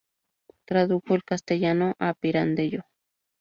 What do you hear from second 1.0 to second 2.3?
al castellano a